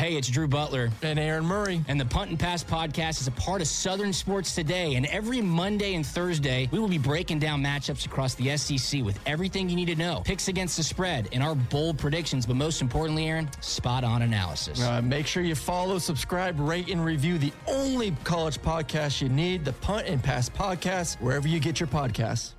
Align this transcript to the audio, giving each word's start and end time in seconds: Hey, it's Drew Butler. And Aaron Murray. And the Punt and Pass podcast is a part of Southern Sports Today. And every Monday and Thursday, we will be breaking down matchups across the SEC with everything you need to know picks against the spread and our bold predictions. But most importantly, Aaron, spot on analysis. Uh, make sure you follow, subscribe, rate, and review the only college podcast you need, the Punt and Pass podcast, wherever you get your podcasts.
Hey, 0.00 0.16
it's 0.16 0.28
Drew 0.28 0.48
Butler. 0.48 0.88
And 1.02 1.18
Aaron 1.18 1.44
Murray. 1.44 1.84
And 1.86 2.00
the 2.00 2.06
Punt 2.06 2.30
and 2.30 2.40
Pass 2.40 2.64
podcast 2.64 3.20
is 3.20 3.26
a 3.26 3.32
part 3.32 3.60
of 3.60 3.66
Southern 3.66 4.14
Sports 4.14 4.54
Today. 4.54 4.94
And 4.94 5.04
every 5.04 5.42
Monday 5.42 5.92
and 5.92 6.06
Thursday, 6.06 6.70
we 6.72 6.78
will 6.78 6.88
be 6.88 6.96
breaking 6.96 7.38
down 7.38 7.62
matchups 7.62 8.06
across 8.06 8.34
the 8.34 8.56
SEC 8.56 9.04
with 9.04 9.20
everything 9.26 9.68
you 9.68 9.76
need 9.76 9.88
to 9.88 9.96
know 9.96 10.22
picks 10.24 10.48
against 10.48 10.78
the 10.78 10.82
spread 10.82 11.28
and 11.32 11.42
our 11.42 11.54
bold 11.54 11.98
predictions. 11.98 12.46
But 12.46 12.56
most 12.56 12.80
importantly, 12.80 13.28
Aaron, 13.28 13.50
spot 13.60 14.02
on 14.02 14.22
analysis. 14.22 14.80
Uh, 14.80 15.02
make 15.02 15.26
sure 15.26 15.42
you 15.42 15.54
follow, 15.54 15.98
subscribe, 15.98 16.58
rate, 16.58 16.88
and 16.88 17.04
review 17.04 17.36
the 17.36 17.52
only 17.66 18.12
college 18.24 18.58
podcast 18.62 19.20
you 19.20 19.28
need, 19.28 19.66
the 19.66 19.74
Punt 19.74 20.06
and 20.06 20.22
Pass 20.22 20.48
podcast, 20.48 21.20
wherever 21.20 21.46
you 21.46 21.60
get 21.60 21.78
your 21.78 21.88
podcasts. 21.88 22.54